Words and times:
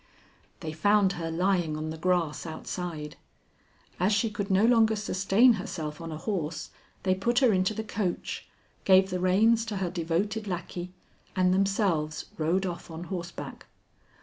"They 0.61 0.71
found 0.73 1.13
her 1.13 1.29
lying 1.29 1.77
on 1.77 1.91
the 1.91 1.95
grass 1.99 2.47
outside. 2.47 3.17
As 3.99 4.11
she 4.11 4.31
could 4.31 4.49
no 4.49 4.65
longer 4.65 4.95
sustain 4.95 5.53
herself 5.61 6.01
on 6.01 6.11
a 6.11 6.17
horse, 6.17 6.71
they 7.03 7.13
put 7.13 7.37
her 7.37 7.53
into 7.53 7.75
the 7.75 7.83
coach, 7.83 8.49
gave 8.83 9.11
the 9.11 9.19
reins 9.19 9.63
to 9.65 9.77
her 9.77 9.91
devoted 9.91 10.47
lackey, 10.47 10.91
and 11.35 11.53
themselves 11.53 12.25
rode 12.39 12.65
off 12.65 12.89
on 12.89 13.03
horseback. 13.13 13.67